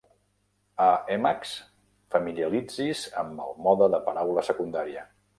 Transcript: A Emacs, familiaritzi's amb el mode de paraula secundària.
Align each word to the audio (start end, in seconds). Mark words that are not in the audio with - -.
A 0.85 0.85
Emacs, 1.15 1.51
familiaritzi's 2.15 3.03
amb 3.23 3.43
el 3.45 3.53
mode 3.67 3.91
de 3.95 3.99
paraula 4.07 4.45
secundària. 4.49 5.05